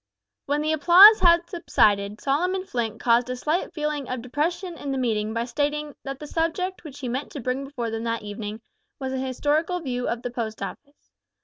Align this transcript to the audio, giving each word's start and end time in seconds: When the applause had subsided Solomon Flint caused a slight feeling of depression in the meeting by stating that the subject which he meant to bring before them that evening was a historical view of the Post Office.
When 0.47 0.63
the 0.63 0.73
applause 0.73 1.19
had 1.19 1.47
subsided 1.47 2.21
Solomon 2.21 2.65
Flint 2.65 2.99
caused 2.99 3.29
a 3.29 3.35
slight 3.35 3.71
feeling 3.75 4.09
of 4.09 4.23
depression 4.23 4.75
in 4.75 4.91
the 4.91 4.97
meeting 4.97 5.31
by 5.31 5.45
stating 5.45 5.93
that 6.01 6.17
the 6.17 6.25
subject 6.25 6.83
which 6.83 7.01
he 7.01 7.07
meant 7.07 7.31
to 7.33 7.39
bring 7.39 7.65
before 7.65 7.91
them 7.91 8.05
that 8.05 8.23
evening 8.23 8.61
was 8.97 9.13
a 9.13 9.19
historical 9.19 9.79
view 9.79 10.07
of 10.07 10.23
the 10.23 10.31
Post 10.31 10.59
Office. 10.63 11.11